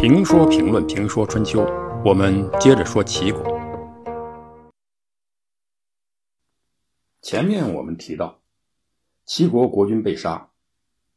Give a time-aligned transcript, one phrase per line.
[0.00, 1.60] 评说评论评说春秋，
[2.04, 3.42] 我们接着说齐国。
[7.20, 8.40] 前面我们提到，
[9.24, 10.50] 齐国国君被杀，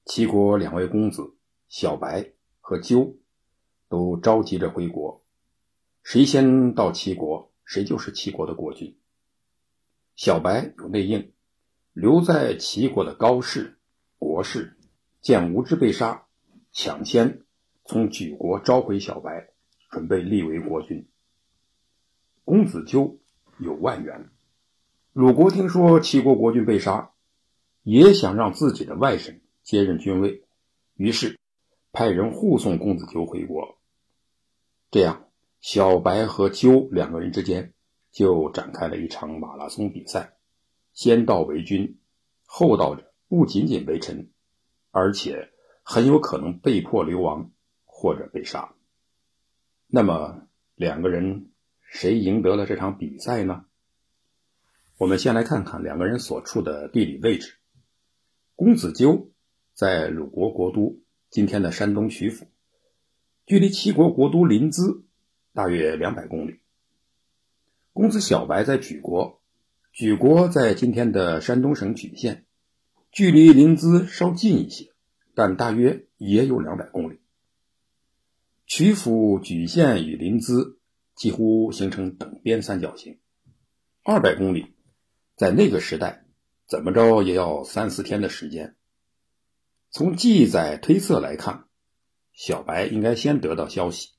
[0.05, 1.35] 齐国两位公子
[1.69, 3.17] 小白和纠
[3.87, 5.23] 都着急着回国，
[6.01, 8.97] 谁先到齐国，谁就是齐国的国君。
[10.15, 11.31] 小白有内应，
[11.93, 13.77] 留在齐国的高氏、
[14.17, 14.75] 国氏
[15.21, 16.25] 见无知被杀，
[16.71, 17.43] 抢先。
[17.91, 19.49] 从举国召回小白，
[19.89, 21.09] 准备立为国君。
[22.45, 23.19] 公子纠
[23.59, 24.29] 有万源，
[25.11, 27.11] 鲁国听说齐国国君被杀，
[27.83, 30.45] 也想让自己的外甥接任君位，
[30.95, 31.37] 于是
[31.91, 33.77] 派人护送公子纠回国。
[34.89, 35.25] 这样，
[35.59, 37.73] 小白和纠两个人之间
[38.09, 40.37] 就展开了一场马拉松比赛：
[40.93, 41.99] 先到为君，
[42.45, 44.29] 后到者不仅仅为臣，
[44.91, 45.51] 而且
[45.83, 47.51] 很有可能被迫流亡。
[48.01, 48.73] 或者被杀，
[49.85, 51.51] 那么两个人
[51.83, 53.65] 谁赢得了这场比赛呢？
[54.97, 57.57] 我们先来看看两个人所处的地理位置。
[58.55, 59.29] 公子纠
[59.75, 60.99] 在鲁国国都
[61.29, 62.47] 今天的山东曲阜，
[63.45, 65.03] 距离齐国国都临淄
[65.53, 66.59] 大约两百公里。
[67.93, 69.43] 公子小白在莒国，
[69.93, 72.45] 莒国在今天的山东省莒县，
[73.11, 74.91] 距离临淄稍近一些，
[75.35, 77.10] 但大约也有两百公里。
[78.73, 80.77] 曲阜、莒县与临淄
[81.13, 83.19] 几乎形成等边三角形，
[84.01, 84.73] 二百公里，
[85.35, 86.23] 在那个时代，
[86.67, 88.77] 怎么着也要三四天的时间。
[89.89, 91.65] 从记载推测来看，
[92.31, 94.11] 小白应该先得到消息，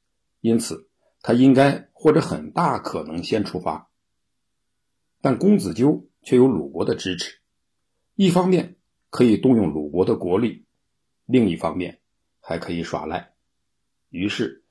[0.43, 0.87] 因此
[1.23, 3.89] 他应该或者很大可能先出发。
[5.23, 7.41] 但公子纠却有鲁国的支持，
[8.17, 8.77] 一方面
[9.09, 10.67] 可以动用鲁国的国力，
[11.25, 12.03] 另一方面
[12.39, 13.32] 还可以耍赖。
[14.13, 14.63] 于是，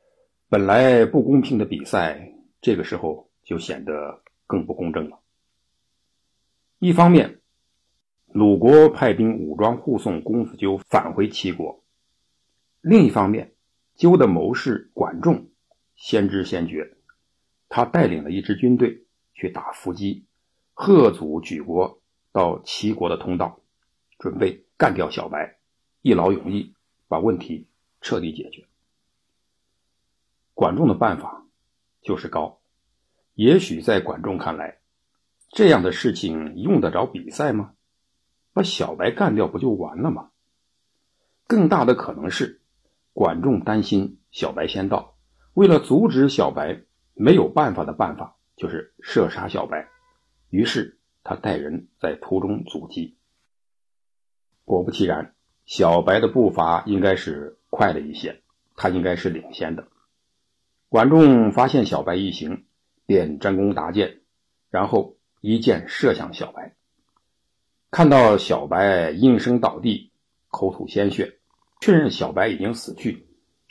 [0.50, 2.32] 本来不公平的比赛，
[2.62, 5.20] 这个时候就显得更不公正了。
[6.78, 7.40] 一方面，
[8.28, 11.82] 鲁国派兵武装护送公子纠返回齐国；
[12.82, 13.56] 另一方面，
[13.96, 15.50] 纠的谋士管仲
[15.96, 16.96] 先知先觉，
[17.68, 20.28] 他带领了一支军队去打伏击，
[20.76, 22.00] 贺阻举国
[22.32, 23.60] 到齐国的通道，
[24.20, 25.58] 准备干掉小白，
[26.04, 26.76] 一劳永逸，
[27.08, 27.66] 把问题
[28.02, 28.68] 彻底解决。
[30.62, 31.48] 管仲的办法
[32.04, 32.60] 就是高，
[33.34, 34.78] 也许在管仲看来，
[35.50, 37.74] 这样的事情用得着比赛吗？
[38.54, 40.30] 把小白干掉不就完了吗？
[41.48, 42.62] 更大的可能是，
[43.12, 45.16] 管仲担心小白先到，
[45.56, 46.84] 为了阻止小白，
[47.16, 49.90] 没有办法的办法就是射杀小白，
[50.52, 53.18] 于是他带人在途中阻击。
[54.64, 55.34] 果不其然，
[55.66, 58.44] 小白的步伐应该是快了一些，
[58.76, 59.88] 他应该是领先的。
[60.92, 62.66] 管仲发现小白一行，
[63.06, 64.20] 便张弓搭箭，
[64.70, 66.76] 然后一箭射向小白。
[67.90, 70.12] 看到小白应声倒地，
[70.50, 71.40] 口吐鲜血，
[71.80, 73.26] 确认小白已经死去，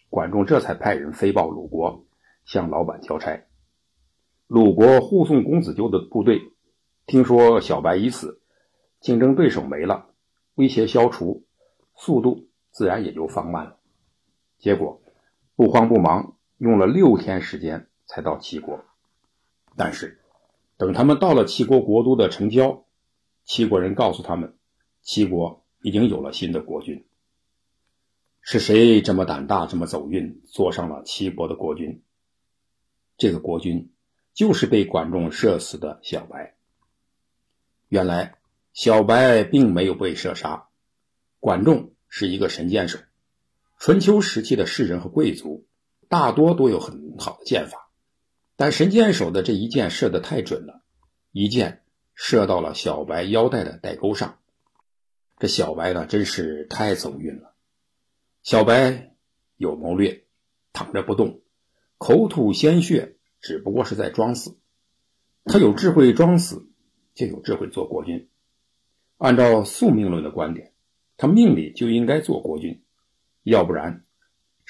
[0.08, 2.06] 管仲这才派人飞报鲁国，
[2.46, 3.38] 向老板交差。
[4.46, 6.40] 鲁国护送公子纠的部队，
[7.04, 8.40] 听说小白已死，
[9.02, 10.06] 竞争对手没了，
[10.54, 11.44] 威胁消除，
[11.94, 13.76] 速度自然也就放慢了。
[14.58, 15.02] 结果
[15.54, 16.38] 不慌不忙。
[16.60, 18.84] 用了六天时间才到齐国，
[19.76, 20.20] 但是
[20.76, 22.84] 等他们到了齐国国都的城郊，
[23.46, 24.54] 齐国人告诉他们，
[25.00, 27.06] 齐国已经有了新的国君。
[28.42, 32.02] 是谁这么胆大，这么走运，坐上了齐国的国君？
[33.16, 33.90] 这个国君
[34.34, 36.56] 就是被管仲射死的小白。
[37.88, 38.34] 原来
[38.74, 40.68] 小白并没有被射杀，
[41.38, 42.98] 管仲是一个神箭手，
[43.78, 45.64] 春秋时期的士人和贵族。
[46.10, 47.88] 大多都有很好的箭法，
[48.56, 50.82] 但神箭手的这一箭射得太准了，
[51.30, 51.84] 一箭
[52.14, 54.40] 射到了小白腰带的带钩上。
[55.38, 57.54] 这小白呢，真是太走运了。
[58.42, 59.14] 小白
[59.56, 60.24] 有谋略，
[60.72, 61.42] 躺着不动，
[61.96, 64.58] 口吐鲜血，只不过是在装死。
[65.44, 66.66] 他有智慧装死，
[67.14, 68.28] 就有智慧做国君。
[69.16, 70.72] 按照宿命论的观点，
[71.16, 72.82] 他命里就应该做国君，
[73.44, 74.04] 要不然。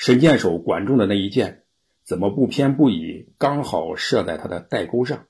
[0.00, 1.62] 神箭手管仲的那一箭，
[2.04, 5.26] 怎么不偏不倚，刚好射在他的带钩上？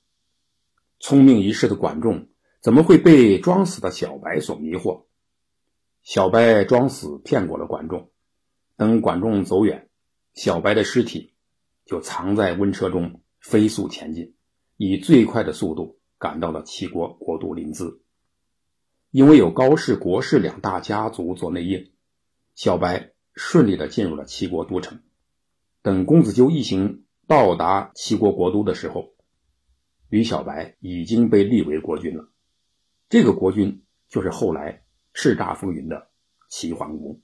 [1.00, 2.28] 聪明一世的管仲，
[2.60, 5.06] 怎么会被装死的小白所迷惑？
[6.04, 8.12] 小白装死骗过了管仲，
[8.76, 9.88] 等管仲走远，
[10.34, 11.34] 小白的尸体
[11.84, 14.36] 就藏在温车中，飞速前进，
[14.76, 17.98] 以最快的速度赶到了齐国国都临淄。
[19.10, 21.90] 因为有高氏、国氏两大家族做内应，
[22.54, 23.10] 小白。
[23.42, 25.00] 顺利的进入了齐国都城，
[25.80, 29.14] 等公子纠一行到达齐国国都的时候，
[30.10, 32.28] 吕小白已经被立为国君了。
[33.08, 34.84] 这个国君就是后来
[35.14, 36.10] 叱咤风云的
[36.50, 37.22] 齐桓公。